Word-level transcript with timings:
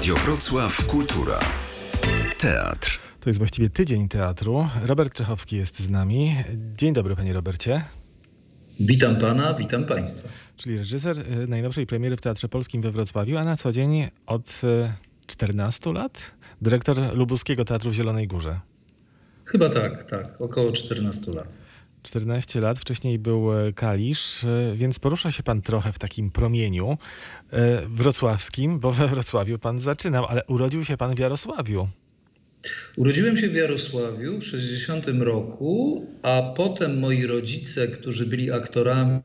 Radio 0.00 0.14
Wrocław 0.14 0.86
Kultura. 0.86 1.40
Teatr. 2.38 2.98
To 3.20 3.30
jest 3.30 3.38
właściwie 3.38 3.70
tydzień 3.70 4.08
teatru. 4.08 4.68
Robert 4.82 5.14
Czechowski 5.14 5.56
jest 5.56 5.80
z 5.80 5.90
nami. 5.90 6.36
Dzień 6.76 6.92
dobry, 6.92 7.16
panie 7.16 7.32
Robercie. 7.32 7.84
Witam 8.80 9.16
pana, 9.16 9.54
witam 9.54 9.84
państwa. 9.84 10.28
Czyli 10.56 10.78
reżyser 10.78 11.18
y, 11.18 11.46
najnowszej 11.48 11.86
premiery 11.86 12.16
w 12.16 12.20
Teatrze 12.20 12.48
Polskim 12.48 12.82
we 12.82 12.90
Wrocławiu, 12.90 13.36
a 13.36 13.44
na 13.44 13.56
co 13.56 13.72
dzień 13.72 14.08
od 14.26 14.60
y, 14.64 14.92
14 15.26 15.92
lat 15.92 16.34
dyrektor 16.62 17.16
Lubuskiego 17.16 17.64
Teatru 17.64 17.90
w 17.90 17.94
Zielonej 17.94 18.28
Górze. 18.28 18.60
Chyba 19.44 19.68
tak, 19.68 20.10
tak, 20.10 20.40
około 20.40 20.72
14 20.72 21.32
lat. 21.32 21.69
14 22.02 22.60
lat, 22.60 22.78
wcześniej 22.78 23.18
był 23.18 23.52
e, 23.52 23.72
Kalisz, 23.72 24.44
e, 24.44 24.72
więc 24.76 24.98
porusza 24.98 25.30
się 25.30 25.42
pan 25.42 25.62
trochę 25.62 25.92
w 25.92 25.98
takim 25.98 26.30
promieniu 26.30 26.98
e, 27.52 27.86
wrocławskim, 27.86 28.80
bo 28.80 28.92
we 28.92 29.08
Wrocławiu 29.08 29.58
pan 29.58 29.80
zaczynał, 29.80 30.26
ale 30.26 30.44
urodził 30.46 30.84
się 30.84 30.96
pan 30.96 31.14
w 31.14 31.18
Jarosławiu. 31.18 31.88
Urodziłem 32.96 33.36
się 33.36 33.48
w 33.48 33.54
Jarosławiu 33.54 34.40
w 34.40 34.44
60 34.44 35.06
roku, 35.20 36.06
a 36.22 36.52
potem 36.56 36.98
moi 36.98 37.26
rodzice, 37.26 37.88
którzy 37.88 38.26
byli 38.26 38.52
aktorami 38.52 39.20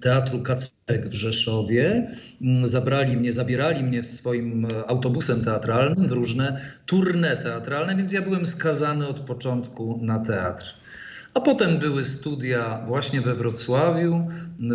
Teatru 0.00 0.42
Kacperek 0.42 1.06
w 1.08 1.12
Rzeszowie, 1.12 2.10
mm, 2.42 2.66
zabrali 2.66 3.16
mnie, 3.16 3.32
zabierali 3.32 3.82
mnie 3.82 4.04
swoim 4.04 4.64
e, 4.64 4.90
autobusem 4.90 5.44
teatralnym 5.44 6.08
w 6.08 6.12
różne 6.12 6.60
tournée 6.86 7.42
teatralne, 7.42 7.96
więc 7.96 8.12
ja 8.12 8.22
byłem 8.22 8.46
skazany 8.46 9.08
od 9.08 9.20
początku 9.20 9.98
na 10.02 10.18
teatr. 10.18 10.74
A 11.34 11.40
potem 11.40 11.78
były 11.78 12.04
studia 12.04 12.82
właśnie 12.86 13.20
we 13.20 13.34
Wrocławiu. 13.34 14.28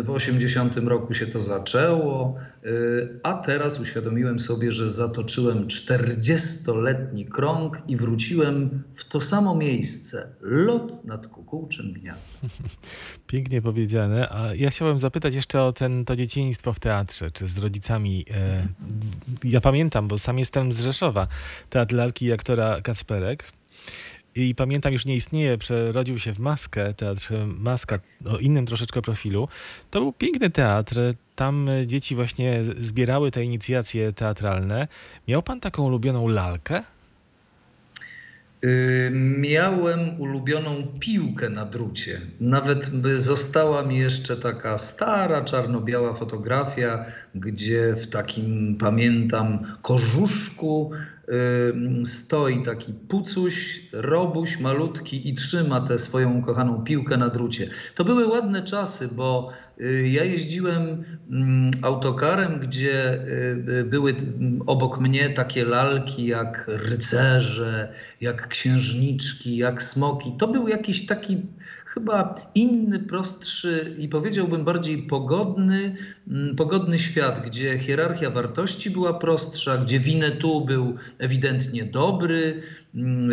W 0.04 0.10
80 0.10 0.76
roku 0.76 1.14
się 1.14 1.26
to 1.26 1.40
zaczęło, 1.40 2.36
y, 2.64 3.20
a 3.22 3.34
teraz 3.34 3.80
uświadomiłem 3.80 4.40
sobie, 4.40 4.72
że 4.72 4.88
zatoczyłem 4.88 5.66
40-letni 5.66 7.26
krąg 7.26 7.82
i 7.88 7.96
wróciłem 7.96 8.82
w 8.94 9.04
to 9.04 9.20
samo 9.20 9.54
miejsce. 9.54 10.28
Lot 10.40 11.04
nad 11.04 11.28
kukułczym 11.28 11.92
gniazdem. 11.92 12.50
Pięknie 13.26 13.62
powiedziane. 13.62 14.28
A 14.30 14.54
ja 14.54 14.70
chciałem 14.70 14.98
zapytać 14.98 15.34
jeszcze 15.34 15.62
o 15.62 15.72
ten, 15.72 16.04
to 16.04 16.16
dzieciństwo 16.16 16.72
w 16.72 16.80
teatrze, 16.80 17.30
czy 17.30 17.46
z 17.46 17.58
rodzicami. 17.58 18.24
E, 18.30 18.66
ja 19.44 19.60
pamiętam, 19.60 20.08
bo 20.08 20.18
sam 20.18 20.38
jestem 20.38 20.72
z 20.72 20.80
Rzeszowa, 20.80 21.28
teatr 21.70 21.94
lalki 21.94 22.26
i 22.26 22.32
aktora 22.32 22.80
Kacperek. 22.80 23.44
I 24.36 24.54
pamiętam, 24.54 24.92
już 24.92 25.06
nie 25.06 25.16
istnieje, 25.16 25.58
przerodził 25.58 26.18
się 26.18 26.32
w 26.32 26.38
Maskę, 26.38 26.94
teatr 26.94 27.34
Maska 27.58 27.98
o 28.26 28.38
innym 28.38 28.66
troszeczkę 28.66 29.02
profilu. 29.02 29.48
To 29.90 30.00
był 30.00 30.12
piękny 30.12 30.50
teatr. 30.50 30.96
Tam 31.36 31.68
dzieci 31.86 32.14
właśnie 32.14 32.64
zbierały 32.64 33.30
te 33.30 33.44
inicjacje 33.44 34.12
teatralne. 34.12 34.88
Miał 35.28 35.42
pan 35.42 35.60
taką 35.60 35.82
ulubioną 35.82 36.28
lalkę? 36.28 36.82
Y, 38.64 39.10
miałem 39.38 40.20
ulubioną 40.20 40.86
piłkę 41.00 41.50
na 41.50 41.66
drucie. 41.66 42.20
Nawet 42.40 42.90
została 43.16 43.82
mi 43.82 43.98
jeszcze 43.98 44.36
taka 44.36 44.78
stara, 44.78 45.44
czarno-biała 45.44 46.14
fotografia, 46.14 47.04
gdzie 47.34 47.94
w 47.94 48.06
takim, 48.06 48.76
pamiętam, 48.80 49.58
korzuszku 49.82 50.90
stoi 52.04 52.62
taki 52.62 52.92
pucuś, 52.92 53.80
robuś 53.92 54.60
malutki 54.60 55.28
i 55.28 55.34
trzyma 55.34 55.80
tę 55.80 55.98
swoją 55.98 56.42
kochaną 56.42 56.84
piłkę 56.84 57.16
na 57.16 57.28
drucie. 57.28 57.70
To 57.94 58.04
były 58.04 58.26
ładne 58.26 58.62
czasy, 58.62 59.08
bo 59.12 59.50
y, 59.80 60.08
ja 60.08 60.24
jeździłem 60.24 61.04
mm, 61.30 61.70
autokarem, 61.82 62.60
gdzie 62.60 63.14
y, 63.14 63.70
y, 63.80 63.84
były 63.84 64.14
obok 64.66 65.00
mnie 65.00 65.30
takie 65.30 65.64
lalki 65.64 66.26
jak 66.26 66.64
rycerze, 66.68 67.92
jak 68.20 68.48
księżniczki, 68.48 69.56
jak 69.56 69.82
smoki. 69.82 70.32
To 70.38 70.48
był 70.48 70.68
jakiś 70.68 71.06
taki 71.06 71.42
chyba 71.94 72.34
inny, 72.54 72.98
prostszy 72.98 73.94
i 73.98 74.08
powiedziałbym 74.08 74.64
bardziej 74.64 75.02
pogodny, 75.02 75.96
mm, 76.28 76.56
pogodny 76.56 76.98
świat, 76.98 77.46
gdzie 77.46 77.78
hierarchia 77.78 78.30
wartości 78.30 78.90
była 78.90 79.14
prostsza, 79.14 79.78
gdzie 79.78 80.00
Winnetou 80.00 80.64
był 80.64 80.96
ewidentnie 81.18 81.84
dobry, 81.84 82.62
mm, 82.94 83.30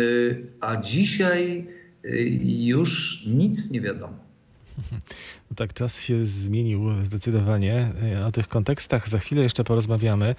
a 0.60 0.76
dzisiaj 0.76 1.66
y, 2.04 2.40
już 2.42 3.22
nic 3.26 3.70
nie 3.70 3.80
wiadomo. 3.80 4.14
No 5.50 5.56
tak, 5.56 5.74
czas 5.74 6.00
się 6.00 6.26
zmienił 6.26 7.04
zdecydowanie. 7.04 7.92
O 8.26 8.32
tych 8.32 8.48
kontekstach 8.48 9.08
za 9.08 9.18
chwilę 9.18 9.42
jeszcze 9.42 9.64
porozmawiamy. 9.64 10.34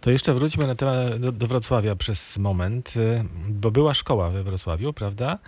To 0.00 0.10
jeszcze 0.10 0.34
wróćmy 0.34 0.66
na 0.66 0.74
temat 0.74 1.18
do, 1.20 1.32
do 1.32 1.46
Wrocławia 1.46 1.96
przez 1.96 2.38
moment, 2.38 2.94
y, 2.96 3.24
bo 3.48 3.70
była 3.70 3.94
szkoła 3.94 4.30
we 4.30 4.42
Wrocławiu, 4.42 4.92
prawda? 4.92 5.38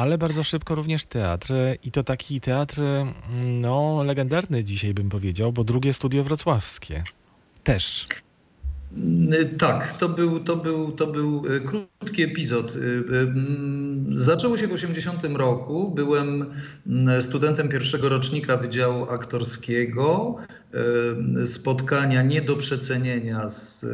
Ale 0.00 0.18
bardzo 0.18 0.44
szybko 0.44 0.74
również 0.74 1.06
teatr. 1.06 1.54
I 1.82 1.90
to 1.90 2.02
taki 2.02 2.40
teatr, 2.40 2.82
no, 3.44 4.02
legendarny 4.04 4.64
dzisiaj 4.64 4.94
bym 4.94 5.08
powiedział, 5.08 5.52
bo 5.52 5.64
drugie 5.64 5.92
studio 5.92 6.24
wrocławskie. 6.24 7.04
Też. 7.62 8.06
Tak, 9.58 9.98
to 9.98 10.08
był, 10.08 10.40
to, 10.40 10.56
był, 10.56 10.92
to 10.92 11.06
był 11.06 11.42
e, 11.56 11.60
krótki 11.60 12.22
epizod. 12.22 12.76
E, 12.76 12.78
zaczęło 14.12 14.56
się 14.56 14.68
w 14.68 14.72
80 14.72 15.24
roku. 15.24 15.92
Byłem 15.94 16.46
studentem 17.20 17.68
pierwszego 17.68 18.08
rocznika 18.08 18.56
Wydziału 18.56 19.10
Aktorskiego. 19.10 20.36
Spotkania 21.44 22.22
nie 22.22 22.42
do 22.42 22.56
przecenienia 22.56 23.48
z 23.48 23.86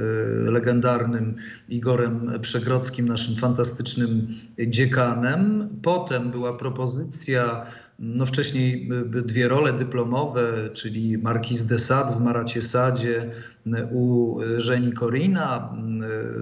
legendarnym 0.51 1.37
Igorem 1.69 2.33
Przegrodzkim, 2.41 3.09
naszym 3.09 3.37
fantastycznym 3.37 4.29
dziekanem. 4.67 5.69
Potem 5.83 6.31
była 6.31 6.53
propozycja 6.53 7.67
no 7.99 8.27
wcześniej 8.27 8.89
y, 9.17 9.23
dwie 9.23 9.49
role 9.49 9.73
dyplomowe, 9.73 10.71
czyli 10.73 11.19
Marquis 11.19 11.67
de 11.67 11.79
Sade 11.79 12.15
w 12.15 12.21
Maracie 12.21 12.63
Sadzie 12.63 13.31
y, 13.67 13.71
u 13.93 14.39
Żeni 14.57 14.93
Corina, 14.93 15.77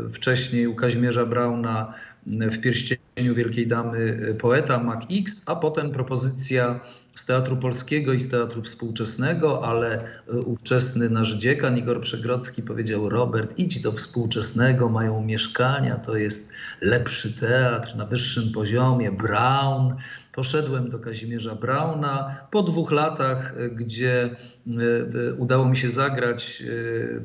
y, 0.06 0.10
wcześniej 0.10 0.66
u 0.66 0.74
Kazimierza 0.74 1.26
Brauna 1.26 1.94
w 2.26 2.60
Pierścieniu 2.60 3.34
Wielkiej 3.34 3.66
Damy 3.66 4.34
poeta 4.40 4.78
Mac 4.78 5.04
X, 5.10 5.42
a 5.46 5.56
potem 5.56 5.90
propozycja 5.90 6.80
z 7.14 7.24
Teatru 7.24 7.56
Polskiego 7.56 8.12
i 8.12 8.20
z 8.20 8.28
Teatru 8.28 8.62
Współczesnego, 8.62 9.64
ale 9.64 10.04
ówczesny 10.44 11.10
nasz 11.10 11.34
dziekan 11.34 11.78
Igor 11.78 12.00
Przegrodzki 12.00 12.62
powiedział 12.62 13.08
Robert, 13.08 13.58
idź 13.58 13.80
do 13.80 13.92
współczesnego, 13.92 14.88
mają 14.88 15.22
mieszkania, 15.22 15.96
to 15.96 16.16
jest 16.16 16.52
lepszy 16.80 17.40
teatr 17.40 17.96
na 17.96 18.06
wyższym 18.06 18.52
poziomie, 18.52 19.12
Brown, 19.12 19.94
Poszedłem 20.34 20.90
do 20.90 20.98
Kazimierza 20.98 21.54
Brauna 21.54 22.36
po 22.50 22.62
dwóch 22.62 22.92
latach, 22.92 23.54
gdzie 23.74 24.22
e, 24.22 24.30
e, 25.30 25.34
udało 25.34 25.68
mi 25.68 25.76
się 25.76 25.88
zagrać 25.88 26.62
e, 26.62 27.20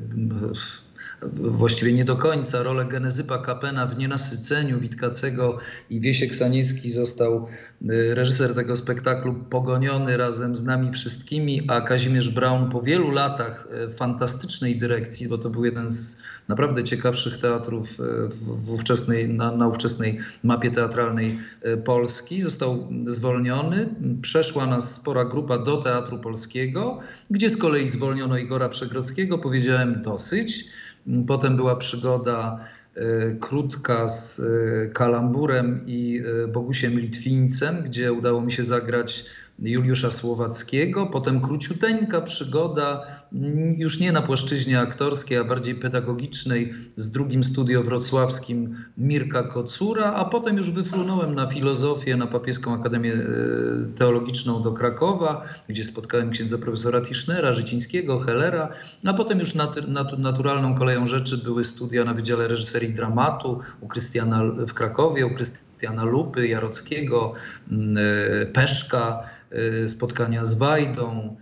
właściwie 1.32 1.92
nie 1.92 2.04
do 2.04 2.16
końca 2.16 2.62
rolę 2.62 2.84
Genezypa 2.84 3.38
Kapena 3.38 3.86
w 3.86 3.98
Nienasyceniu 3.98 4.80
Witkacego 4.80 5.58
i 5.90 6.00
Wiesiek 6.00 6.34
Saniński 6.34 6.90
został 6.90 7.46
y, 7.82 8.14
reżyser 8.14 8.54
tego 8.54 8.76
spektaklu 8.76 9.34
pogoniony 9.34 10.16
razem 10.16 10.56
z 10.56 10.62
nami 10.62 10.92
wszystkimi, 10.92 11.62
a 11.68 11.80
Kazimierz 11.80 12.30
Braun 12.30 12.70
po 12.70 12.82
wielu 12.82 13.10
latach 13.10 13.68
y, 13.86 13.90
fantastycznej 13.90 14.76
dyrekcji, 14.76 15.28
bo 15.28 15.38
to 15.38 15.50
był 15.50 15.64
jeden 15.64 15.88
z 15.88 16.22
naprawdę 16.48 16.84
ciekawszych 16.84 17.38
teatrów 17.38 18.00
y, 18.00 18.04
w 18.30 18.70
ówczesnej, 18.70 19.28
na, 19.28 19.56
na 19.56 19.68
ówczesnej 19.68 20.18
mapie 20.42 20.70
teatralnej 20.70 21.38
Polski, 21.84 22.40
został 22.40 22.88
zwolniony. 23.06 23.88
Przeszła 24.22 24.66
nas 24.66 24.94
spora 24.94 25.24
grupa 25.24 25.58
do 25.58 25.76
Teatru 25.76 26.18
Polskiego, 26.18 27.00
gdzie 27.30 27.50
z 27.50 27.56
kolei 27.56 27.88
zwolniono 27.88 28.38
Igora 28.38 28.68
Przegrodzkiego. 28.68 29.38
Powiedziałem 29.38 30.02
dosyć. 30.02 30.64
Potem 31.26 31.56
była 31.56 31.76
przygoda 31.76 32.64
e, 32.94 33.00
krótka 33.34 34.08
z 34.08 34.40
e, 34.40 34.88
Kalamburem 34.88 35.80
i 35.86 36.22
e, 36.44 36.48
Bogusiem 36.48 37.00
Litwińcem, 37.00 37.82
gdzie 37.82 38.12
udało 38.12 38.40
mi 38.40 38.52
się 38.52 38.62
zagrać 38.62 39.24
Juliusza 39.60 40.10
Słowackiego, 40.10 41.06
potem 41.06 41.40
króciuteńka 41.40 42.20
przygoda, 42.20 43.06
już 43.76 44.00
nie 44.00 44.12
na 44.12 44.22
płaszczyźnie 44.22 44.80
aktorskiej, 44.80 45.38
a 45.38 45.44
bardziej 45.44 45.74
pedagogicznej 45.74 46.74
z 46.96 47.10
drugim 47.10 47.44
studio 47.44 47.82
wrocławskim 47.82 48.76
Mirka 48.98 49.42
Kocura, 49.42 50.12
a 50.14 50.24
potem 50.24 50.56
już 50.56 50.70
wyfrunąłem 50.70 51.34
na 51.34 51.46
filozofię, 51.46 52.16
na 52.16 52.26
Papieską 52.26 52.74
Akademię 52.74 53.12
e, 53.12 53.26
Teologiczną 53.98 54.62
do 54.62 54.72
Krakowa, 54.72 55.44
gdzie 55.68 55.84
spotkałem 55.84 56.30
księdza 56.30 56.58
profesora 56.58 57.00
Tischnera, 57.00 57.52
Życińskiego, 57.52 58.18
Hellera, 58.18 58.68
a 59.04 59.14
potem 59.14 59.38
już 59.38 59.54
nat 59.54 59.88
nat 59.88 60.18
naturalną 60.18 60.74
koleją 60.74 61.06
rzeczy 61.06 61.38
były 61.38 61.64
studia 61.64 62.04
na 62.04 62.14
Wydziale 62.14 62.48
Reżyserii 62.48 62.94
Dramatu 62.94 63.60
u 63.80 63.88
Krystiana 63.88 64.42
w 64.68 64.74
Krakowie, 64.74 65.26
u 65.26 65.34
Krystiana 65.34 66.04
Lupy, 66.04 66.48
Jarockiego, 66.48 67.32
mm, 67.70 67.96
e, 67.96 68.46
Peszka, 68.46 69.22
spotkania 69.86 70.44
z 70.44 70.54
Wajdą, 70.54 71.36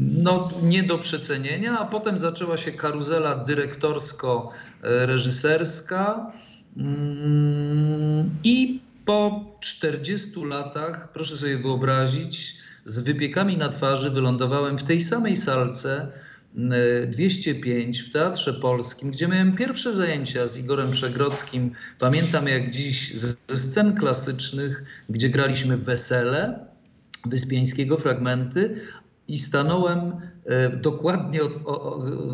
no, 0.00 0.48
nie 0.62 0.82
do 0.82 0.98
przecenienia, 0.98 1.78
a 1.78 1.86
potem 1.86 2.18
zaczęła 2.18 2.56
się 2.56 2.72
karuzela 2.72 3.44
dyrektorsko-reżyserska 3.44 6.32
mm, 6.76 8.30
i 8.44 8.80
po 9.04 9.44
40 9.60 10.44
latach, 10.44 11.12
proszę 11.12 11.36
sobie 11.36 11.56
wyobrazić, 11.56 12.56
z 12.84 12.98
wypiekami 12.98 13.56
na 13.56 13.68
twarzy 13.68 14.10
wylądowałem 14.10 14.78
w 14.78 14.82
tej 14.82 15.00
samej 15.00 15.36
salce 15.36 16.12
205 16.54 18.00
w 18.00 18.12
Teatrze 18.12 18.54
Polskim, 18.54 19.10
gdzie 19.10 19.28
miałem 19.28 19.56
pierwsze 19.56 19.92
zajęcia 19.92 20.46
z 20.46 20.58
Igorem 20.58 20.90
Przegrodzkim. 20.90 21.72
Pamiętam 21.98 22.46
jak 22.46 22.70
dziś 22.70 23.14
ze 23.14 23.56
scen 23.56 23.94
klasycznych, 23.94 24.84
gdzie 25.08 25.28
graliśmy 25.28 25.76
wesele 25.76 26.66
Wyspiańskiego, 27.26 27.96
fragmenty 27.96 28.80
i 29.28 29.38
stanąłem, 29.38 30.12
e, 30.44 30.76
dokładnie 30.76 31.40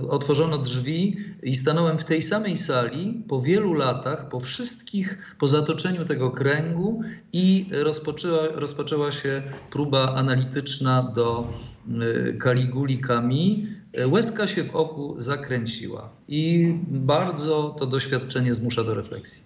otworzono 0.08 0.58
drzwi 0.58 1.16
i 1.42 1.54
stanąłem 1.54 1.98
w 1.98 2.04
tej 2.04 2.22
samej 2.22 2.56
sali 2.56 3.24
po 3.28 3.42
wielu 3.42 3.74
latach, 3.74 4.28
po 4.28 4.40
wszystkich, 4.40 5.36
po 5.38 5.46
zatoczeniu 5.46 6.04
tego 6.04 6.30
kręgu 6.30 7.00
i 7.32 7.66
rozpoczęła, 7.70 8.48
rozpoczęła 8.48 9.12
się 9.12 9.42
próba 9.70 10.14
analityczna 10.14 11.12
do 11.14 11.52
e, 11.88 12.32
Kaliguli 12.32 12.98
Kami 12.98 13.66
łezka 14.04 14.46
się 14.46 14.64
w 14.64 14.76
oku 14.76 15.14
zakręciła 15.16 16.08
i 16.28 16.72
bardzo 16.88 17.76
to 17.78 17.87
doświadczenie 17.87 18.54
zmusza 18.54 18.84
do 18.84 18.94
refleksji. 18.94 19.43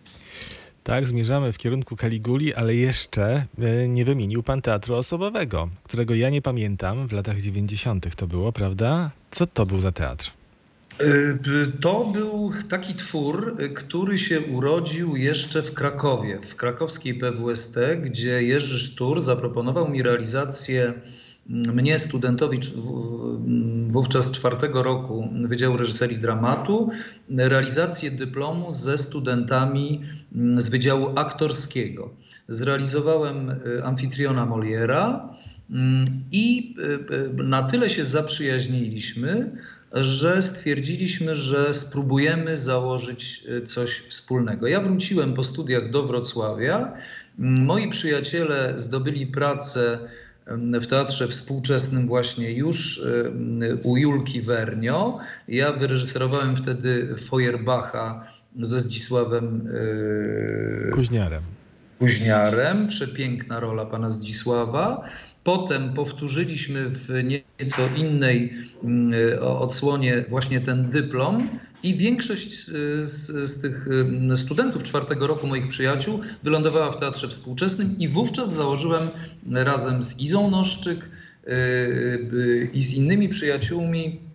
Tak, 0.84 1.06
zmierzamy 1.06 1.52
w 1.52 1.58
kierunku 1.58 1.96
Kaliguli, 1.96 2.54
ale 2.54 2.74
jeszcze 2.74 3.46
e, 3.58 3.88
nie 3.88 4.04
wymienił 4.04 4.42
pan 4.42 4.62
teatru 4.62 4.94
osobowego, 4.94 5.68
którego 5.84 6.14
ja 6.14 6.30
nie 6.30 6.42
pamiętam. 6.42 7.08
W 7.08 7.12
latach 7.12 7.40
90. 7.40 8.16
to 8.16 8.26
było, 8.26 8.52
prawda? 8.52 9.10
Co 9.30 9.46
to 9.46 9.66
był 9.66 9.80
za 9.80 9.92
teatr? 9.92 10.30
E, 10.98 11.04
to 11.80 12.04
był 12.04 12.52
taki 12.68 12.94
twór, 12.94 13.56
który 13.74 14.18
się 14.18 14.40
urodził 14.40 15.16
jeszcze 15.16 15.62
w 15.62 15.74
Krakowie, 15.74 16.38
w 16.40 16.56
krakowskiej 16.56 17.14
PWST, 17.14 17.78
gdzie 18.02 18.42
Jerzy 18.42 18.78
Sztur 18.78 19.22
zaproponował 19.22 19.88
mi 19.88 20.02
realizację 20.02 20.92
mnie, 21.50 21.98
studentowi 21.98 22.58
wówczas 23.88 24.30
czwartego 24.30 24.82
roku 24.82 25.28
Wydziału 25.44 25.76
Reżyserii 25.76 26.18
Dramatu, 26.18 26.90
realizację 27.30 28.10
dyplomu 28.10 28.70
ze 28.70 28.98
studentami 28.98 30.00
z 30.56 30.68
Wydziału 30.68 31.18
Aktorskiego. 31.18 32.14
Zrealizowałem 32.48 33.50
y, 33.50 33.84
amfitriona 33.84 34.46
Moliera 34.46 35.34
mm, 35.70 36.04
i 36.32 36.74
y, 36.78 37.14
y, 37.14 37.44
na 37.44 37.62
tyle 37.62 37.88
się 37.88 38.04
zaprzyjaźniliśmy, 38.04 39.50
że 39.92 40.42
stwierdziliśmy, 40.42 41.34
że 41.34 41.72
spróbujemy 41.72 42.56
założyć 42.56 43.44
coś 43.64 43.90
wspólnego. 44.08 44.66
Ja 44.66 44.80
wróciłem 44.80 45.34
po 45.34 45.44
studiach 45.44 45.90
do 45.90 46.02
Wrocławia. 46.02 46.92
Moi 47.38 47.90
przyjaciele 47.90 48.72
zdobyli 48.76 49.26
pracę 49.26 49.98
w 50.80 50.86
teatrze 50.86 51.28
współczesnym 51.28 52.06
właśnie 52.06 52.52
już 52.52 53.02
u 53.82 53.96
Julki 53.96 54.40
Wernio. 54.40 55.18
Ja 55.48 55.72
wyreżyserowałem 55.72 56.56
wtedy 56.56 57.14
Feuerbacha 57.30 58.26
ze 58.60 58.80
Zdzisławem 58.80 59.68
e, 60.88 60.90
Kuźniarem. 60.90 61.42
Kuźniarem, 61.98 62.86
przepiękna 62.88 63.60
rola 63.60 63.86
pana 63.86 64.10
Zdzisława. 64.10 65.04
Potem 65.44 65.94
powtórzyliśmy 65.94 66.88
w 66.88 67.08
nieco 67.24 67.82
innej 67.96 68.54
odsłonie 69.40 70.24
właśnie 70.28 70.60
ten 70.60 70.90
dyplom 70.90 71.48
i 71.82 71.96
większość 71.96 72.66
z, 72.66 72.70
z, 73.06 73.48
z, 73.48 73.60
tych 73.60 73.88
studentów 74.34 74.82
czwartego 74.82 75.26
roku, 75.26 75.46
moich 75.46 75.68
przyjaciół, 75.68 76.20
wylądowała 76.42 76.92
w 76.92 76.96
Teatrze 76.96 77.28
Współczesnym 77.28 77.98
i 77.98 78.08
wówczas 78.08 78.52
założyłem 78.52 79.10
razem 79.50 80.02
z 80.02 80.18
Izą 80.18 80.50
Noszczyk 80.50 80.98
y, 80.98 81.50
y, 81.52 82.70
i 82.72 82.80
z 82.80 82.94
innymi 82.94 83.28
przyjaciółmi 83.28 84.29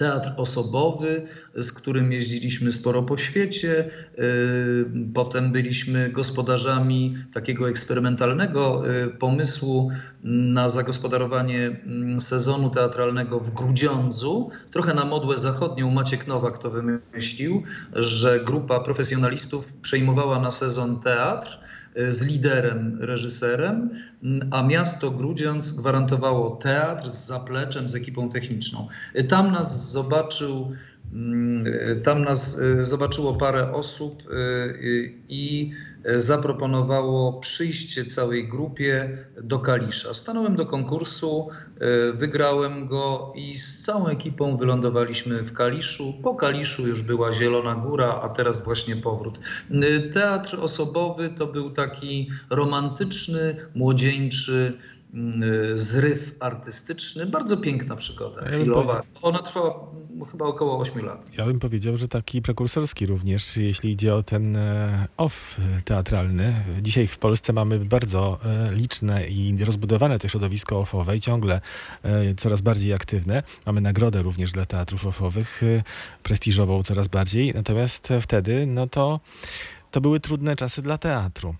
teatr 0.00 0.32
osobowy, 0.36 1.26
z 1.54 1.72
którym 1.72 2.12
jeździliśmy 2.12 2.72
sporo 2.72 3.02
po 3.02 3.16
świecie. 3.16 3.90
Y, 4.18 5.12
potem 5.14 5.52
byliśmy 5.52 6.08
gospodarzami 6.08 7.16
takiego 7.32 7.68
eksperymentalnego 7.68 8.90
y, 8.90 9.08
pomysłu 9.08 9.90
na 10.24 10.68
zagospodarowanie 10.68 11.66
mm, 11.66 12.20
sezonu 12.20 12.70
teatralnego 12.70 13.40
w 13.40 13.50
Grudziądzu. 13.50 14.50
Trochę 14.70 14.94
na 14.94 15.04
modłę 15.04 15.38
zachodnią 15.38 15.90
Maciek 15.90 16.26
Nowak 16.26 16.58
to 16.58 16.70
wymyślił, 16.70 17.62
że 17.92 18.40
grupa 18.44 18.80
profesjonalistów 18.80 19.72
przejmowała 19.72 20.40
na 20.40 20.50
sezon 20.50 21.00
teatr 21.00 21.58
z 22.08 22.22
liderem, 22.22 22.98
reżyserem, 23.00 23.90
mm, 24.22 24.48
a 24.52 24.62
miasto 24.62 25.10
Grudziądz 25.10 25.72
gwarantowało 25.72 26.56
teatr 26.56 27.10
z 27.10 27.26
zapleczem, 27.26 27.88
z 27.88 27.94
ekipą 27.94 28.30
techniczną. 28.30 28.88
Y, 29.16 29.24
tam 29.24 29.52
nas 29.52 29.90
zobaczył 29.90 30.72
tam 32.02 32.22
nas 32.24 32.58
y, 32.58 32.84
zobaczyło 32.84 33.34
parę 33.34 33.72
osób 33.72 34.22
y, 34.30 35.14
i 35.28 35.70
zaproponowało 36.16 37.32
przyjście 37.40 38.04
całej 38.04 38.48
grupie 38.48 39.18
do 39.42 39.58
Kalisza. 39.58 40.14
Stanąłem 40.14 40.56
do 40.56 40.66
konkursu, 40.66 41.48
wygrałem 42.14 42.88
go 42.88 43.32
i 43.36 43.54
z 43.54 43.82
całą 43.82 44.06
ekipą 44.06 44.56
wylądowaliśmy 44.56 45.42
w 45.42 45.52
Kaliszu. 45.52 46.14
Po 46.22 46.34
Kaliszu 46.34 46.86
już 46.88 47.02
była 47.02 47.32
Zielona 47.32 47.74
Góra, 47.74 48.20
a 48.22 48.28
teraz 48.28 48.64
właśnie 48.64 48.96
powrót. 48.96 49.40
Teatr 50.12 50.56
osobowy 50.60 51.30
to 51.38 51.46
był 51.46 51.70
taki 51.70 52.30
romantyczny, 52.50 53.56
młodzieńczy, 53.74 54.78
zryw 55.74 56.34
artystyczny. 56.40 57.26
Bardzo 57.26 57.56
piękna 57.56 57.96
przygoda, 57.96 58.42
ja 58.44 58.50
chwilowa. 58.50 59.02
Ona 59.22 59.42
trwała 59.42 59.90
chyba 60.30 60.44
około 60.44 60.78
8 60.78 61.04
lat. 61.04 61.30
Ja 61.38 61.46
bym 61.46 61.60
powiedział, 61.60 61.96
że 61.96 62.08
taki 62.08 62.42
prekursorski 62.42 63.06
również, 63.06 63.56
jeśli 63.56 63.90
idzie 63.90 64.14
o 64.14 64.22
ten 64.22 64.56
e, 64.56 65.08
off 65.16 65.60
teatralny. 65.84 66.54
Dzisiaj 66.82 67.06
w 67.06 67.18
Polsce 67.18 67.52
mamy 67.52 67.78
bardzo 67.78 68.38
e, 68.44 68.74
liczne 68.74 69.28
i 69.28 69.64
rozbudowane 69.64 70.18
to 70.18 70.28
środowisko 70.28 70.78
offowe 70.78 71.16
i 71.16 71.20
ciągle 71.20 71.60
e, 72.02 72.34
coraz 72.34 72.60
bardziej 72.60 72.94
aktywne. 72.94 73.42
Mamy 73.66 73.80
nagrodę 73.80 74.22
również 74.22 74.52
dla 74.52 74.66
teatrów 74.66 75.06
offowych, 75.06 75.62
prestiżową 76.22 76.82
coraz 76.82 77.08
bardziej. 77.08 77.52
Natomiast 77.54 78.08
wtedy, 78.20 78.66
no 78.66 78.86
to 78.86 79.20
to 79.90 80.00
były 80.00 80.20
trudne 80.20 80.56
czasy 80.56 80.82
dla 80.82 80.98
teatru. 80.98 81.54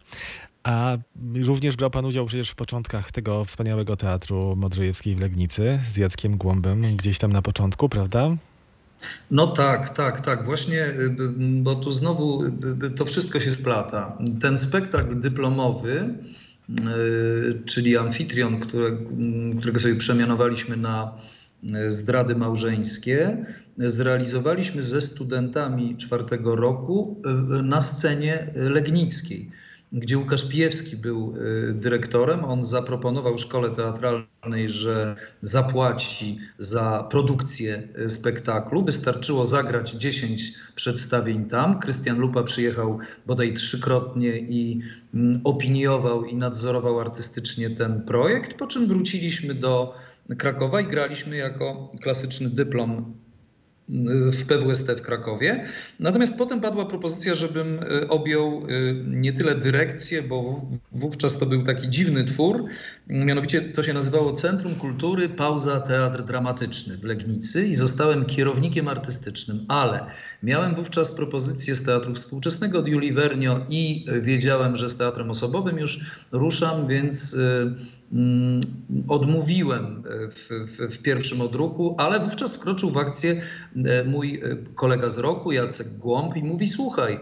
A 0.63 0.97
również 1.45 1.77
brał 1.77 1.91
pan 1.91 2.05
udział 2.05 2.27
przecież 2.27 2.51
w 2.51 2.55
początkach 2.55 3.13
tego 3.13 3.45
wspaniałego 3.45 3.97
teatru 3.97 4.57
Modrzejewskiej 4.57 5.17
w 5.17 5.21
Legnicy 5.21 5.79
z 5.91 5.97
Jackiem 5.97 6.37
Głąbem, 6.37 6.83
gdzieś 6.97 7.19
tam 7.19 7.33
na 7.33 7.43
początku, 7.43 7.89
prawda? 7.89 8.37
No 9.31 9.47
tak, 9.47 9.89
tak, 9.89 10.21
tak. 10.21 10.45
Właśnie, 10.45 10.87
y, 10.87 11.17
bo 11.63 11.75
tu 11.75 11.93
znowu 11.93 12.45
y, 12.45 12.49
y, 12.87 12.91
to 12.91 13.05
wszystko 13.05 13.41
się 13.41 13.55
splata. 13.55 14.19
Ten 14.41 14.59
spektakl 14.59 15.21
dyplomowy, 15.21 16.15
czyli 17.65 17.97
Amfitrion, 17.97 18.61
które, 18.61 18.91
którego 19.59 19.79
sobie 19.79 19.97
przemianowaliśmy 19.97 20.77
na 20.77 21.13
zdrady 21.89 22.35
małżeńskie, 22.35 23.45
zrealizowaliśmy 23.79 24.83
ze 24.83 25.01
studentami 25.01 25.97
czwartego 25.97 26.57
roku 26.57 27.23
na 27.63 27.81
scenie 27.81 28.53
legnickiej 28.55 29.51
gdzie 29.93 30.19
Łukasz 30.19 30.49
Pijewski 30.49 30.97
był 30.97 31.35
y, 31.37 31.75
dyrektorem. 31.75 32.45
On 32.45 32.65
zaproponował 32.65 33.39
szkole 33.39 33.71
teatralnej, 33.71 34.69
że 34.69 35.17
zapłaci 35.43 36.39
za 36.59 37.07
produkcję 37.11 37.89
y, 37.99 38.11
spektaklu. 38.11 38.85
Wystarczyło 38.85 39.45
zagrać 39.45 39.91
10 39.91 40.53
przedstawień 40.75 41.45
tam. 41.45 41.79
Krystian 41.79 42.19
Lupa 42.19 42.43
przyjechał 42.43 42.99
bodaj 43.27 43.55
trzykrotnie 43.55 44.39
i 44.39 44.81
mm, 45.15 45.41
opiniował 45.45 46.25
i 46.25 46.37
nadzorował 46.37 47.01
artystycznie 47.01 47.71
ten 47.71 48.03
projekt, 48.03 48.55
po 48.55 48.67
czym 48.67 48.87
wróciliśmy 48.87 49.55
do 49.55 49.95
Krakowa 50.39 50.81
i 50.81 50.87
graliśmy 50.87 51.37
jako 51.37 51.91
klasyczny 52.03 52.51
dyplom 52.51 53.15
w 54.33 54.45
PWST 54.45 54.91
w 54.91 55.03
Krakowie. 55.03 55.65
Natomiast 56.01 56.37
potem 56.37 56.61
padła 56.61 56.87
propozycja, 56.87 57.35
żebym 57.35 57.81
e, 57.83 58.09
objął 58.09 58.67
e, 58.69 58.95
nie 59.05 59.33
tyle 59.33 59.55
dyrekcję, 59.55 60.23
bo 60.23 60.61
wówczas 60.93 61.39
to 61.39 61.47
był 61.47 61.65
taki 61.65 61.89
dziwny 61.89 62.25
twór. 62.25 62.65
Mianowicie 63.09 63.61
to 63.61 63.83
się 63.83 63.93
nazywało 63.93 64.33
Centrum 64.33 64.75
Kultury 64.75 65.29
Pauza 65.29 65.81
Teatr 65.81 66.23
Dramatyczny 66.23 66.97
w 66.97 67.05
Legnicy 67.05 67.67
i 67.67 67.75
zostałem 67.75 68.25
kierownikiem 68.25 68.89
artystycznym, 68.89 69.65
ale 69.69 70.07
miałem 70.43 70.75
wówczas 70.75 71.13
propozycję 71.13 71.75
z 71.75 71.83
Teatru 71.83 72.15
Współczesnego 72.15 72.79
od 72.79 72.89
Julii 72.89 73.13
Wernio 73.13 73.67
i 73.69 74.05
wiedziałem, 74.23 74.77
że 74.77 74.89
z 74.89 74.97
teatrem 74.97 75.31
osobowym 75.31 75.79
już 75.79 76.01
ruszam, 76.33 76.89
więc 76.89 77.37
odmówiłem 79.09 80.03
w, 80.31 80.49
w, 80.67 80.95
w, 80.95 81.03
pierwszym 81.03 81.41
odruchu, 81.41 81.95
ale 81.99 82.21
wówczas 82.21 82.57
wkroczył 82.57 82.91
w 82.91 82.97
akcję 82.97 83.43
mój 84.07 84.43
kolega 84.75 85.11
z 85.11 85.19
roku, 85.19 85.53
Jacek 85.53 85.89
Głąb, 85.89 86.37
i 86.37 86.43
mówi: 86.43 86.67
Słuchaj, 86.67 87.19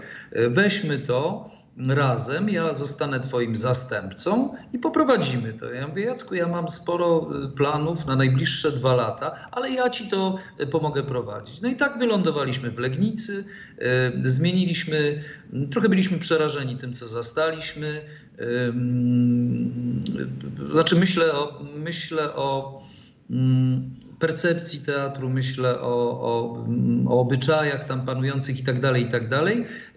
weźmy 0.50 0.98
to 0.98 1.50
razem, 1.78 2.48
ja 2.48 2.74
zostanę 2.74 3.20
Twoim 3.20 3.56
zastępcą 3.56 4.54
i 4.72 4.78
poprowadzimy 4.78 5.52
to. 5.52 5.72
Ja 5.72 5.88
mówię, 5.88 6.04
Jacku, 6.04 6.34
ja 6.34 6.48
mam 6.48 6.68
sporo 6.68 7.30
y, 7.44 7.48
planów 7.48 8.06
na 8.06 8.16
najbliższe 8.16 8.72
dwa 8.72 8.94
lata, 8.94 9.46
ale 9.52 9.70
ja 9.70 9.90
Ci 9.90 10.08
to 10.08 10.36
y, 10.60 10.66
pomogę 10.66 11.02
prowadzić. 11.02 11.60
No 11.60 11.68
i 11.68 11.76
tak 11.76 11.98
wylądowaliśmy 11.98 12.70
w 12.70 12.78
Legnicy, 12.78 13.44
y, 14.24 14.28
zmieniliśmy, 14.28 15.22
trochę 15.70 15.88
byliśmy 15.88 16.18
przerażeni 16.18 16.76
tym, 16.76 16.92
co 16.92 17.06
zastaliśmy. 17.06 18.04
Znaczy 20.70 20.96
myślę 20.96 21.32
o, 21.32 21.64
myślę 21.76 22.34
o 22.34 22.82
mm, 23.30 23.90
percepcji 24.18 24.80
teatru, 24.80 25.30
myślę 25.30 25.80
o, 25.80 26.20
o, 26.20 26.66
o 27.08 27.20
obyczajach 27.20 27.84
tam 27.84 28.06
panujących 28.06 28.60
i 28.60 28.62
tak 28.62 28.80
dalej, 28.80 29.06
i 29.06 29.08
tak. 29.08 29.22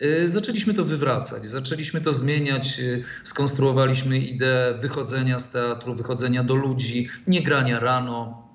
Y, 0.02 0.28
zaczęliśmy 0.28 0.74
to 0.74 0.84
wywracać, 0.84 1.46
zaczęliśmy 1.46 2.02
to 2.02 2.14
zmieniać, 2.14 2.80
y, 2.80 3.04
skonstruowaliśmy 3.24 4.20
ideę 4.20 4.78
wychodzenia 4.82 5.40
z 5.40 5.52
teatru, 5.52 5.96
wychodzenia 5.96 6.44
do 6.44 6.56
ludzi, 6.56 7.10
nie 7.28 7.44
grania 7.44 7.80
rano, 7.80 8.52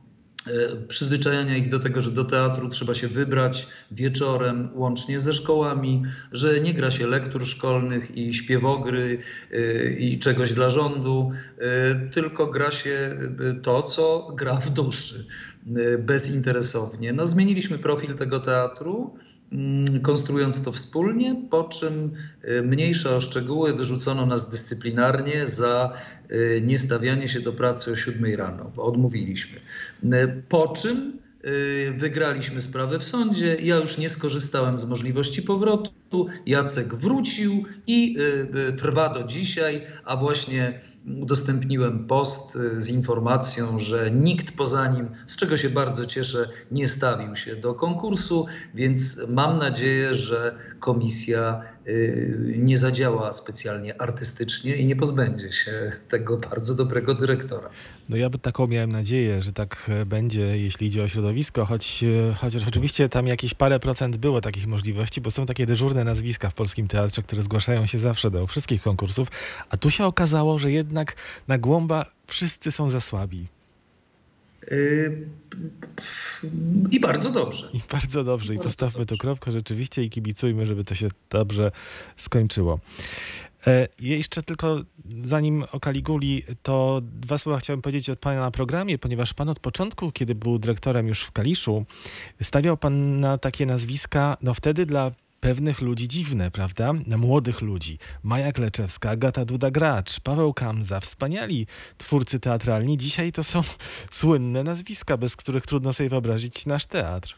E, 0.46 0.76
przyzwyczajania 0.88 1.56
ich 1.56 1.68
do 1.68 1.78
tego, 1.78 2.00
że 2.00 2.10
do 2.10 2.24
teatru 2.24 2.68
trzeba 2.68 2.94
się 2.94 3.08
wybrać 3.08 3.66
wieczorem, 3.90 4.68
łącznie 4.74 5.20
ze 5.20 5.32
szkołami, 5.32 6.02
że 6.32 6.60
nie 6.60 6.74
gra 6.74 6.90
się 6.90 7.06
lektur 7.06 7.46
szkolnych 7.46 8.16
i 8.16 8.34
śpiewogry 8.34 9.18
i 9.98 10.18
czegoś 10.18 10.52
dla 10.52 10.70
rządu, 10.70 11.32
tylko 12.12 12.46
gra 12.46 12.70
się 12.70 13.18
to, 13.62 13.82
co 13.82 14.32
gra 14.36 14.56
w 14.56 14.70
duszy, 14.70 15.26
bezinteresownie. 15.98 17.12
No, 17.12 17.26
zmieniliśmy 17.26 17.78
profil 17.78 18.14
tego 18.14 18.40
teatru. 18.40 19.14
Mm, 19.52 20.00
konstruując 20.00 20.62
to 20.62 20.72
wspólnie, 20.72 21.42
po 21.50 21.64
czym 21.64 22.10
y, 22.44 22.62
mniejsza 22.62 23.16
o 23.16 23.20
szczegóły 23.20 23.74
wyrzucono 23.74 24.26
nas 24.26 24.50
dyscyplinarnie 24.50 25.46
za 25.46 25.92
y, 26.30 26.62
niestawianie 26.66 27.28
się 27.28 27.40
do 27.40 27.52
pracy 27.52 27.92
o 27.92 27.96
7 27.96 28.34
rano, 28.34 28.72
bo 28.76 28.84
odmówiliśmy. 28.84 29.58
Y, 30.04 30.42
po 30.48 30.68
czym 30.68 31.18
wygraliśmy 31.94 32.60
sprawę 32.60 32.98
w 32.98 33.04
sądzie. 33.04 33.56
Ja 33.60 33.76
już 33.76 33.98
nie 33.98 34.08
skorzystałem 34.08 34.78
z 34.78 34.84
możliwości 34.84 35.42
powrotu. 35.42 35.90
Jacek 36.46 36.94
wrócił 36.94 37.64
i 37.86 38.16
trwa 38.76 39.14
do 39.14 39.24
dzisiaj, 39.24 39.86
a 40.04 40.16
właśnie 40.16 40.80
udostępniłem 41.20 42.06
post 42.06 42.56
y, 42.56 42.80
z 42.80 42.88
informacją, 42.88 43.78
że 43.78 44.10
nikt 44.10 44.52
poza 44.52 44.88
nim, 44.88 45.08
z 45.26 45.36
czego 45.36 45.56
się 45.56 45.70
bardzo 45.70 46.06
cieszę, 46.06 46.48
nie 46.70 46.88
stawił 46.88 47.36
się 47.36 47.56
do 47.56 47.74
konkursu, 47.74 48.46
więc 48.74 49.28
mam 49.28 49.58
nadzieję, 49.58 50.14
że 50.14 50.58
komisja 50.80 51.62
y, 51.86 52.54
nie 52.58 52.76
zadziała 52.76 53.32
specjalnie 53.32 54.00
artystycznie 54.00 54.76
i 54.76 54.86
nie 54.86 54.96
pozbędzie 54.96 55.52
się 55.52 55.92
tego 56.08 56.36
bardzo 56.36 56.74
dobrego 56.74 57.14
dyrektora. 57.14 57.70
No 58.08 58.16
ja 58.16 58.30
by 58.30 58.38
taką 58.38 58.66
miałem 58.66 58.92
nadzieję, 58.92 59.42
że 59.42 59.52
tak 59.52 59.86
e, 59.88 60.06
będzie, 60.06 60.58
jeśli 60.58 60.86
idzie 60.86 61.02
o 61.02 61.08
środowisko, 61.08 61.64
choć, 61.64 62.04
e, 62.30 62.34
chociaż 62.34 62.62
oczywiście 62.68 63.08
tam 63.08 63.26
jakieś 63.26 63.54
parę 63.54 63.80
procent 63.80 64.16
było 64.16 64.40
takich 64.40 64.66
możliwości, 64.66 65.20
bo 65.20 65.30
są 65.30 65.46
takie 65.46 65.66
dyżurne 65.66 65.95
nazwiska 66.04 66.50
w 66.50 66.54
polskim 66.54 66.88
teatrze, 66.88 67.22
które 67.22 67.42
zgłaszają 67.42 67.86
się 67.86 67.98
zawsze 67.98 68.30
do 68.30 68.46
wszystkich 68.46 68.82
konkursów, 68.82 69.28
a 69.70 69.76
tu 69.76 69.90
się 69.90 70.04
okazało, 70.04 70.58
że 70.58 70.72
jednak 70.72 71.16
na 71.48 71.58
głąba 71.58 72.06
wszyscy 72.26 72.72
są 72.72 72.90
za 72.90 73.00
słabi. 73.00 73.46
Yy, 74.70 75.28
I 76.90 77.00
bardzo 77.00 77.30
dobrze. 77.30 77.70
I 77.72 77.80
bardzo 77.92 78.24
dobrze. 78.24 78.54
I 78.54 78.58
postawmy 78.58 79.06
tu 79.06 79.16
kropkę 79.16 79.52
rzeczywiście 79.52 80.02
i 80.02 80.10
kibicujmy, 80.10 80.66
żeby 80.66 80.84
to 80.84 80.94
się 80.94 81.08
dobrze 81.30 81.72
skończyło. 82.16 82.78
E, 83.66 83.88
jeszcze 84.00 84.42
tylko 84.42 84.80
zanim 85.22 85.64
o 85.72 85.80
Kaliguli, 85.80 86.42
to 86.62 87.00
dwa 87.02 87.38
słowa 87.38 87.58
chciałem 87.58 87.82
powiedzieć 87.82 88.10
od 88.10 88.18
Pana 88.18 88.40
na 88.40 88.50
programie, 88.50 88.98
ponieważ 88.98 89.34
Pan 89.34 89.48
od 89.48 89.60
początku, 89.60 90.12
kiedy 90.12 90.34
był 90.34 90.58
dyrektorem 90.58 91.08
już 91.08 91.22
w 91.22 91.32
Kaliszu, 91.32 91.84
stawiał 92.42 92.76
Pan 92.76 93.20
na 93.20 93.38
takie 93.38 93.66
nazwiska, 93.66 94.36
no 94.42 94.54
wtedy 94.54 94.86
dla 94.86 95.10
pewnych 95.46 95.80
ludzi 95.80 96.08
dziwne, 96.08 96.50
prawda? 96.50 96.92
Na 97.06 97.16
młodych 97.16 97.62
ludzi. 97.62 97.98
Maja 98.22 98.52
Kleczewska, 98.52 99.10
Agata 99.10 99.44
Duda-Gracz, 99.44 100.20
Paweł 100.20 100.54
Kamza, 100.54 101.00
wspaniali 101.00 101.66
twórcy 101.98 102.40
teatralni. 102.40 102.96
Dzisiaj 102.96 103.32
to 103.32 103.44
są 103.44 103.62
słynne 104.10 104.62
nazwiska, 104.62 105.16
bez 105.16 105.36
których 105.36 105.66
trudno 105.66 105.92
sobie 105.92 106.08
wyobrazić 106.08 106.66
nasz 106.66 106.86
teatr. 106.86 107.36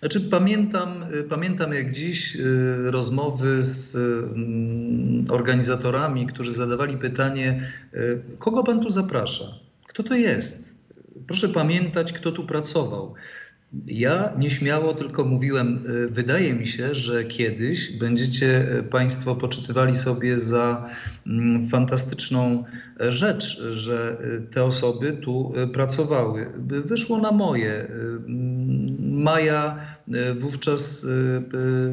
Znaczy, 0.00 0.20
pamiętam, 0.20 1.04
pamiętam 1.28 1.72
jak 1.72 1.92
dziś 1.92 2.36
y, 2.36 2.90
rozmowy 2.90 3.62
z 3.62 3.94
mm, 3.96 5.24
organizatorami, 5.30 6.26
którzy 6.26 6.52
zadawali 6.52 6.98
pytanie, 6.98 7.62
y, 7.94 8.22
kogo 8.38 8.64
pan 8.64 8.80
tu 8.80 8.90
zaprasza? 8.90 9.44
Kto 9.86 10.02
to 10.02 10.14
jest? 10.14 10.74
Proszę 11.26 11.48
pamiętać, 11.48 12.12
kto 12.12 12.32
tu 12.32 12.44
pracował. 12.46 13.14
Ja 13.86 14.32
nieśmiało 14.38 14.94
tylko 14.94 15.24
mówiłem, 15.24 15.86
y, 15.86 16.08
wydaje 16.08 16.54
mi 16.54 16.66
się, 16.66 16.94
że 16.94 17.24
kiedyś 17.24 17.98
będziecie 17.98 18.78
y, 18.78 18.82
Państwo 18.82 19.36
poczytywali 19.36 19.94
sobie 19.94 20.38
za 20.38 20.90
mm, 21.26 21.64
fantastyczną 21.64 22.64
e, 23.00 23.12
rzecz, 23.12 23.62
że 23.68 24.16
y, 24.24 24.52
te 24.52 24.64
osoby 24.64 25.12
tu 25.12 25.52
pracowały. 25.72 26.52
Wyszło 26.84 27.18
na 27.18 27.32
moje. 27.32 27.88
Maja 29.20 29.78
wówczas 30.34 31.06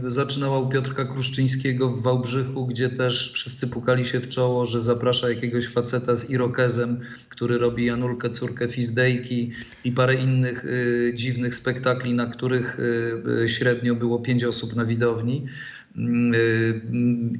zaczynała 0.06 0.60
u 0.60 0.70
Piotrka 0.70 1.06
Kruszczyńskiego 1.06 1.90
w 1.90 2.02
Wałbrzychu, 2.02 2.68
gdzie 2.68 2.90
też 2.90 3.34
wszyscy 3.34 3.68
pukali 3.68 4.06
się 4.06 4.20
w 4.20 4.28
czoło, 4.28 4.66
że 4.66 4.82
zaprasza 4.82 5.30
jakiegoś 5.30 5.68
faceta 5.68 6.16
z 6.16 6.30
irokezem, 6.30 7.00
który 7.30 7.58
robi 7.58 7.86
Janulkę, 7.86 8.30
córkę 8.30 8.70
Fizdejki 8.70 9.52
i 9.84 9.92
parę 9.92 10.16
innych 10.16 10.66
dziwnych 11.14 11.56
spektakli, 11.56 12.14
na 12.14 12.26
których 12.26 12.80
y, 12.80 13.24
y, 13.44 13.48
średnio 13.48 13.96
było 13.96 14.20
pięć 14.20 14.44
osób 14.44 14.76
na 14.76 14.86
widowni. 14.86 15.46
y, 15.46 15.77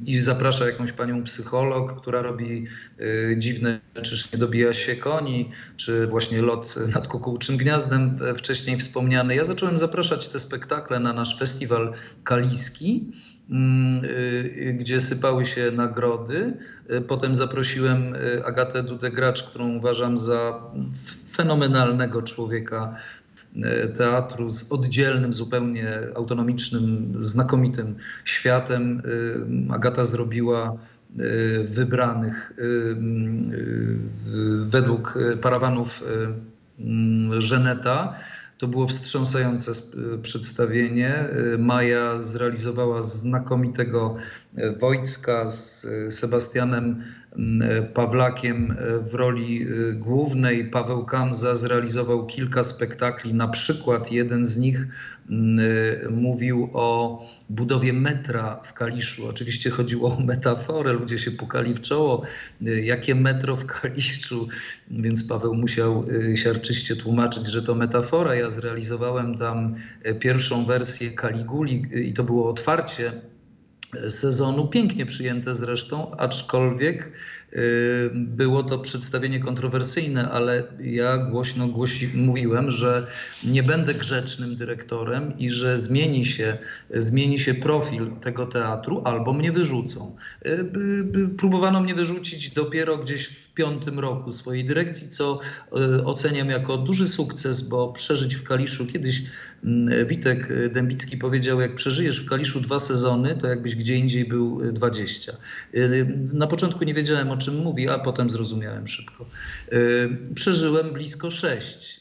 i 0.06 0.16
zaprasza 0.16 0.66
jakąś 0.66 0.92
panią 0.92 1.24
psycholog, 1.24 2.00
która 2.00 2.22
robi 2.22 2.66
dziwne 3.36 3.80
czy 4.02 4.28
nie 4.32 4.38
dobija 4.38 4.72
się 4.72 4.96
koni, 4.96 5.50
czy 5.76 6.06
właśnie 6.06 6.42
lot 6.42 6.74
nad 6.94 7.08
kukułczym 7.08 7.56
gniazdem 7.56 8.16
wcześniej 8.36 8.78
wspomniany. 8.78 9.34
Ja 9.34 9.44
zacząłem 9.44 9.76
zapraszać 9.76 10.28
te 10.28 10.38
spektakle 10.38 11.00
na 11.00 11.12
nasz 11.12 11.38
festiwal 11.38 11.92
kaliski, 12.24 13.12
mm, 13.50 14.02
gdzie 14.74 15.00
sypały 15.00 15.46
się 15.46 15.70
nagrody. 15.70 16.56
Potem 17.08 17.34
zaprosiłem 17.34 18.14
Agatę 18.44 18.82
Dudegracz, 18.82 19.42
którą 19.42 19.76
uważam 19.76 20.18
za 20.18 20.60
fenomenalnego 21.36 22.22
człowieka 22.22 22.96
E, 23.17 23.17
teatru 23.96 24.48
z 24.48 24.72
oddzielnym, 24.72 25.32
zupełnie 25.32 25.98
autonomicznym, 26.14 27.14
znakomitym 27.18 27.96
światem. 28.24 29.02
E, 29.70 29.74
Agata 29.74 30.04
zrobiła 30.04 30.78
e, 31.18 31.64
wybranych 31.64 32.52
według 34.62 35.18
parawanów 35.42 36.04
Żeneta. 37.38 38.14
To 38.58 38.68
było 38.68 38.86
wstrząsające 38.86 39.72
przedstawienie. 40.22 41.28
Maja 41.58 42.22
zrealizowała 42.22 43.02
znakomitego 43.02 44.16
Wojcka 44.80 45.48
z 45.48 45.86
Sebastianem 46.14 47.04
Pawlakiem 47.94 48.76
w 49.00 49.14
roli 49.14 49.62
y, 49.62 49.94
głównej. 49.94 50.70
Paweł 50.70 51.04
Kamza 51.04 51.54
zrealizował 51.54 52.26
kilka 52.26 52.62
spektakli, 52.62 53.34
na 53.34 53.48
przykład 53.48 54.12
jeden 54.12 54.46
z 54.46 54.58
nich 54.58 54.86
y, 55.30 56.10
mówił 56.10 56.70
o 56.72 57.20
budowie 57.48 57.92
metra 57.92 58.60
w 58.64 58.72
Kaliszu. 58.72 59.28
Oczywiście 59.28 59.70
chodziło 59.70 60.16
o 60.16 60.20
metaforę, 60.20 60.92
ludzie 60.92 61.18
się 61.18 61.30
pukali 61.30 61.74
w 61.74 61.80
czoło, 61.80 62.22
jakie 62.60 63.14
metro 63.14 63.56
w 63.56 63.66
Kaliszu, 63.66 64.48
więc 64.90 65.24
Paweł 65.24 65.54
musiał 65.54 66.04
siarczyście 66.34 66.96
tłumaczyć, 66.96 67.46
że 67.46 67.62
to 67.62 67.74
metafora. 67.74 68.34
Ja 68.34 68.50
zrealizowałem 68.50 69.36
tam 69.36 69.74
pierwszą 70.20 70.64
wersję 70.64 71.10
Kaliguli 71.10 71.86
i 72.08 72.12
to 72.12 72.24
było 72.24 72.50
otwarcie 72.50 73.12
sezonu, 74.08 74.68
pięknie 74.68 75.06
przyjęte 75.06 75.54
zresztą, 75.54 76.16
aczkolwiek 76.16 77.12
Było 78.14 78.62
to 78.62 78.78
przedstawienie 78.78 79.40
kontrowersyjne, 79.40 80.30
ale 80.30 80.62
ja 80.80 81.18
głośno 81.18 81.68
głosi, 81.68 82.10
mówiłem, 82.14 82.70
że 82.70 83.06
nie 83.44 83.62
będę 83.62 83.94
grzecznym 83.94 84.56
dyrektorem 84.56 85.38
i 85.38 85.50
że 85.50 85.78
zmieni 85.78 86.24
się, 86.24 86.58
zmieni 86.94 87.38
się 87.38 87.54
profil 87.54 88.10
tego 88.20 88.46
teatru 88.46 89.02
albo 89.04 89.32
mnie 89.32 89.52
wyrzucą. 89.52 90.16
Próbowano 91.38 91.80
mnie 91.80 91.94
wyrzucić 91.94 92.50
dopiero 92.50 92.98
gdzieś 92.98 93.26
w 93.26 93.54
piątym 93.54 93.98
roku 93.98 94.30
swojej 94.30 94.64
dyrekcji, 94.64 95.08
co 95.08 95.40
oceniam 96.04 96.48
jako 96.48 96.76
duży 96.76 97.06
sukces, 97.06 97.62
bo 97.62 97.92
przeżyć 97.92 98.34
w 98.34 98.42
Kaliszu 98.42 98.86
kiedyś 98.86 99.22
Witek 100.06 100.48
Dębicki 100.72 101.16
powiedział, 101.16 101.60
jak 101.60 101.74
przeżyjesz 101.74 102.24
w 102.24 102.28
Kaliszu 102.28 102.60
dwa 102.60 102.78
sezony, 102.78 103.36
to 103.36 103.46
jakbyś 103.46 103.74
gdzie 103.74 103.96
indziej 103.96 104.24
był 104.24 104.72
20. 104.72 105.32
Na 106.32 106.46
początku 106.46 106.84
nie 106.84 106.94
wiedziałem 106.94 107.30
o 107.30 107.37
czym 107.38 107.56
mówi, 107.56 107.88
a 107.88 107.98
potem 107.98 108.30
zrozumiałem 108.30 108.88
szybko. 108.88 109.26
Przeżyłem 110.34 110.92
blisko 110.92 111.30
sześć. 111.30 112.00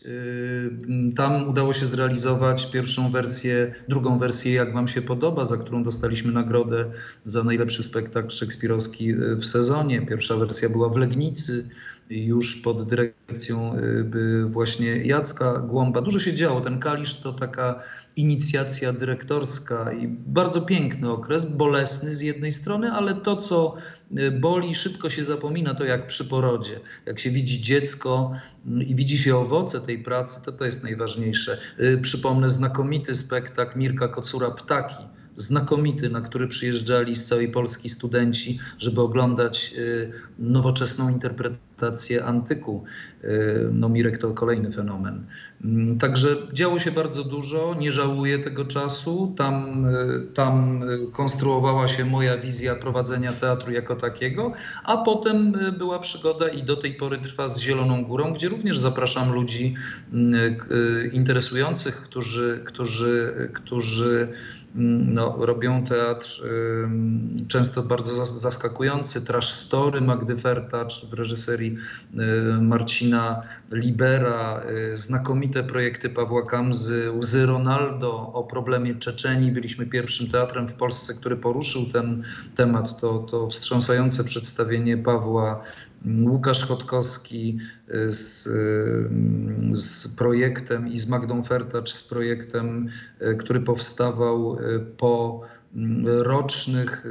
Tam 1.15 1.49
udało 1.49 1.73
się 1.73 1.85
zrealizować 1.85 2.71
pierwszą 2.71 3.11
wersję, 3.11 3.73
drugą 3.89 4.17
wersję 4.17 4.53
Jak 4.53 4.73
Wam 4.73 4.87
się 4.87 5.01
podoba, 5.01 5.45
za 5.45 5.57
którą 5.57 5.83
dostaliśmy 5.83 6.31
nagrodę 6.31 6.85
za 7.25 7.43
najlepszy 7.43 7.83
spektakl 7.83 8.29
szekspirowski 8.29 9.13
w 9.15 9.45
sezonie. 9.45 10.05
Pierwsza 10.05 10.35
wersja 10.35 10.69
była 10.69 10.89
w 10.89 10.97
Legnicy 10.97 11.69
już 12.09 12.55
pod 12.55 12.89
dyrekcją 12.89 13.75
właśnie 14.45 15.05
Jacka 15.05 15.53
Głąba. 15.53 16.01
Dużo 16.01 16.19
się 16.19 16.33
działo. 16.33 16.61
Ten 16.61 16.79
Kalisz 16.79 17.15
to 17.15 17.33
taka 17.33 17.83
inicjacja 18.17 18.93
dyrektorska 18.93 19.93
i 19.93 20.07
bardzo 20.07 20.61
piękny 20.61 21.11
okres, 21.11 21.45
bolesny 21.45 22.15
z 22.15 22.21
jednej 22.21 22.51
strony, 22.51 22.91
ale 22.91 23.15
to, 23.15 23.35
co 23.35 23.75
boli, 24.39 24.75
szybko 24.75 25.09
się 25.09 25.23
zapomina, 25.23 25.75
to 25.75 25.85
jak 25.85 26.07
przy 26.07 26.25
porodzie. 26.25 26.79
Jak 27.05 27.19
się 27.19 27.29
widzi 27.29 27.61
dziecko 27.61 28.31
i 28.87 28.95
widzi 28.95 29.17
się 29.17 29.37
owoce 29.37 29.81
tej 29.81 29.99
pracy, 29.99 30.41
to 30.45 30.51
to 30.51 30.65
jest 30.65 30.83
najważniejsze. 30.83 31.57
Przypomnę 32.01 32.49
znakomity 32.49 33.13
spektakl 33.13 33.79
Mirka 33.79 34.07
Kocura 34.07 34.51
Ptaki 34.51 35.03
znakomity, 35.35 36.09
na 36.09 36.21
który 36.21 36.47
przyjeżdżali 36.47 37.15
z 37.15 37.25
całej 37.25 37.47
Polski 37.47 37.89
studenci, 37.89 38.59
żeby 38.79 39.01
oglądać 39.01 39.73
nowoczesną 40.39 41.09
interpretację 41.09 41.67
antyku. 42.25 42.83
No 43.71 43.89
Mirek 43.89 44.17
to 44.17 44.33
kolejny 44.33 44.71
fenomen. 44.71 45.25
Także 45.99 46.35
działo 46.53 46.79
się 46.79 46.91
bardzo 46.91 47.23
dużo, 47.23 47.75
nie 47.79 47.91
żałuję 47.91 48.39
tego 48.39 48.65
czasu. 48.65 49.33
Tam, 49.37 49.87
tam 50.33 50.81
konstruowała 51.11 51.87
się 51.87 52.05
moja 52.05 52.37
wizja 52.37 52.75
prowadzenia 52.75 53.33
teatru 53.33 53.71
jako 53.71 53.95
takiego, 53.95 54.51
a 54.83 54.97
potem 54.97 55.53
była 55.77 55.99
przygoda 55.99 56.47
i 56.49 56.63
do 56.63 56.77
tej 56.77 56.93
pory 56.93 57.17
trwa 57.17 57.47
z 57.47 57.59
Zieloną 57.59 58.03
Górą, 58.03 58.33
gdzie 58.33 58.49
również 58.49 58.77
zapraszam 58.77 59.33
ludzi 59.33 59.75
interesujących, 61.13 61.95
którzy, 61.95 62.61
którzy, 62.65 63.49
którzy 63.53 64.27
no, 65.05 65.35
robią 65.39 65.83
teatr 65.85 66.41
często 67.47 67.83
bardzo 67.83 68.25
zaskakujący. 68.25 69.21
Trash 69.21 69.49
Story 69.49 70.01
Magdy 70.01 70.37
Fertacz 70.37 71.05
w 71.05 71.13
reżyserii 71.13 71.66
Marcina 72.61 73.41
Libera, 73.71 74.61
znakomite 74.93 75.63
projekty 75.63 76.09
Pawła 76.09 76.45
Kamzy, 76.45 77.11
Łzy 77.11 77.45
Ronaldo 77.45 78.31
o 78.33 78.43
problemie 78.43 78.95
Czeczenii. 78.95 79.51
Byliśmy 79.51 79.85
pierwszym 79.85 80.27
teatrem 80.27 80.67
w 80.67 80.73
Polsce, 80.73 81.13
który 81.13 81.35
poruszył 81.35 81.85
ten 81.85 82.23
temat. 82.55 82.99
To, 82.99 83.19
to 83.19 83.47
wstrząsające 83.47 84.23
przedstawienie 84.23 84.97
Pawła 84.97 85.63
Łukasz 86.05 86.65
Chodkowski 86.65 87.57
z, 88.05 88.43
z 89.71 90.07
projektem 90.07 90.87
i 90.87 90.97
z 90.97 91.07
Magdą 91.07 91.43
Fertacz 91.43 91.93
z 91.93 92.03
projektem, 92.03 92.89
który 93.39 93.59
powstawał 93.59 94.57
po 94.97 95.41
rocznych 96.05 97.05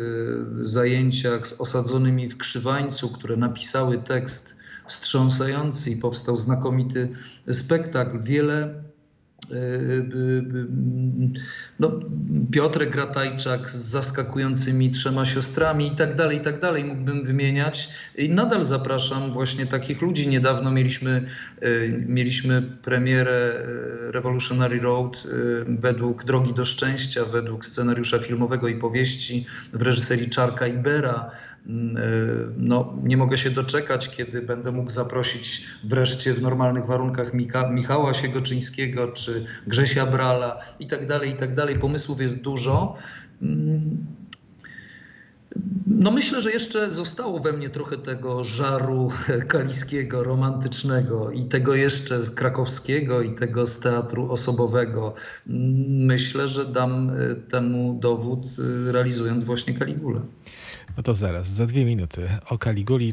zajęciach 0.60 1.46
z 1.46 1.60
osadzonymi 1.60 2.28
w 2.28 2.36
Krzywańcu, 2.36 3.08
które 3.08 3.36
napisały 3.36 3.98
tekst 3.98 4.56
wstrząsający 4.86 5.90
i 5.90 5.96
powstał 5.96 6.36
znakomity 6.36 7.08
spektakl. 7.50 8.18
Wiele 8.22 8.82
no, 11.78 12.00
Piotrek 12.52 12.90
Gratajczak 12.90 13.70
z 13.70 13.74
zaskakującymi 13.74 14.90
trzema 14.90 15.24
siostrami 15.24 15.86
i 15.86 15.96
tak 15.96 16.16
dalej, 16.16 16.38
i 16.38 16.40
tak 16.40 16.60
dalej 16.60 16.84
mógłbym 16.84 17.24
wymieniać. 17.24 17.88
I 18.18 18.30
nadal 18.30 18.64
zapraszam 18.64 19.32
właśnie 19.32 19.66
takich 19.66 20.02
ludzi. 20.02 20.28
Niedawno 20.28 20.70
mieliśmy, 20.70 21.26
mieliśmy 22.06 22.62
premierę 22.62 23.66
Revolutionary 24.10 24.80
Road 24.80 25.26
według 25.66 26.24
Drogi 26.24 26.54
do 26.54 26.64
Szczęścia, 26.64 27.24
według 27.24 27.64
scenariusza 27.64 28.18
filmowego 28.18 28.68
i 28.68 28.74
powieści 28.74 29.46
w 29.72 29.82
reżyserii 29.82 30.30
Czarka 30.30 30.66
Ibera. 30.66 31.30
No, 32.56 32.94
nie 33.02 33.16
mogę 33.16 33.38
się 33.38 33.50
doczekać, 33.50 34.16
kiedy 34.16 34.42
będę 34.42 34.72
mógł 34.72 34.90
zaprosić 34.90 35.64
wreszcie 35.84 36.34
w 36.34 36.42
normalnych 36.42 36.86
warunkach 36.86 37.34
Mika, 37.34 37.70
Michała 37.70 38.14
Siegoczyńskiego 38.14 39.08
czy 39.26 39.46
Grzesia 39.66 40.06
Brala 40.06 40.60
i 40.80 40.86
tak 40.86 41.06
dalej, 41.06 41.30
i 41.30 41.36
tak 41.36 41.54
dalej. 41.54 41.78
Pomysłów 41.78 42.20
jest 42.20 42.42
dużo. 42.42 42.94
No 45.86 46.10
myślę, 46.10 46.40
że 46.40 46.52
jeszcze 46.52 46.92
zostało 46.92 47.40
we 47.40 47.52
mnie 47.52 47.70
trochę 47.70 47.96
tego 47.98 48.44
żaru 48.44 49.10
kaliskiego, 49.48 50.22
romantycznego 50.22 51.30
i 51.30 51.44
tego 51.44 51.74
jeszcze 51.74 52.22
z 52.22 52.30
krakowskiego 52.30 53.22
i 53.22 53.34
tego 53.34 53.66
z 53.66 53.80
teatru 53.80 54.32
osobowego. 54.32 55.14
Myślę, 55.86 56.48
że 56.48 56.64
dam 56.64 57.12
temu 57.48 57.98
dowód 58.00 58.46
realizując 58.92 59.44
właśnie 59.44 59.74
Kaligulę. 59.74 60.20
No 60.96 61.02
to 61.02 61.14
zaraz, 61.14 61.48
za 61.48 61.66
dwie 61.66 61.84
minuty 61.84 62.28
o 62.48 62.58
Kaliguli. 62.58 63.12